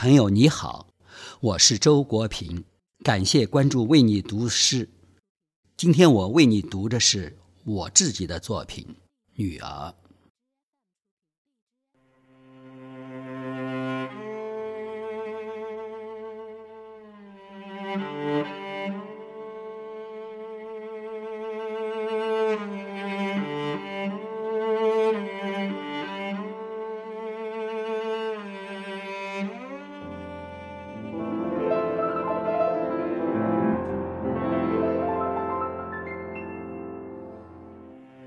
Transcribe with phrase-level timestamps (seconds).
[0.00, 0.86] 朋友你好，
[1.40, 2.62] 我是周国平，
[3.02, 4.88] 感谢关注为你读诗。
[5.76, 8.86] 今天我为你读的是我自己的作品
[9.34, 9.92] 《女儿》。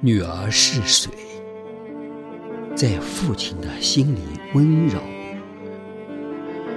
[0.00, 1.10] 女儿是水，
[2.76, 4.20] 在父亲的心里
[4.52, 5.00] 温柔，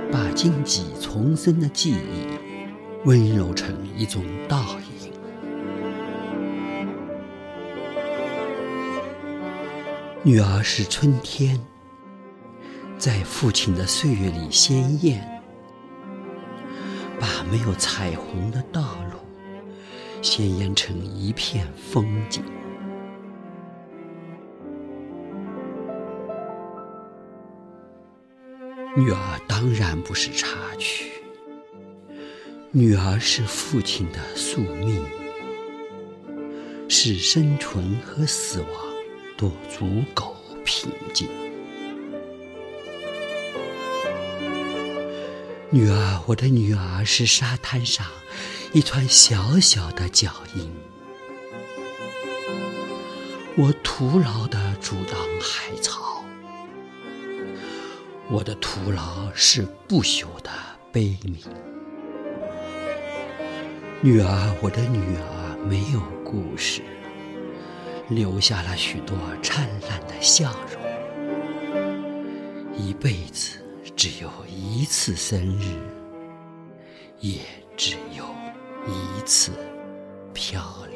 [0.10, 2.26] 把荆棘丛生的记忆
[3.04, 5.12] 温柔成一种倒影。
[10.24, 11.60] 女儿是春天，
[12.98, 15.44] 在父亲的岁月里鲜艳，
[17.20, 19.20] 把没有彩虹的道路
[20.22, 22.42] 鲜艳成一片风景。
[28.96, 30.48] 女儿当然不是插
[30.80, 31.12] 曲，
[32.72, 35.06] 女儿是父亲的宿命，
[36.90, 38.70] 使生存和死亡
[39.38, 41.28] 都足够平静。
[45.70, 48.08] 女儿，我的女儿是沙滩上
[48.74, 50.68] 一团小小的脚印，
[53.56, 55.29] 我徒劳地阻挡
[58.32, 60.52] 我的徒劳是不朽的
[60.92, 61.38] 悲悯，
[64.02, 66.84] 女儿，我的女儿没有故事，
[68.08, 70.80] 留下了许多灿烂的笑容。
[72.78, 73.58] 一辈子
[73.96, 75.74] 只有一次生日，
[77.20, 77.42] 也
[77.76, 78.24] 只有
[78.86, 79.54] 一次
[80.36, 80.89] 飘。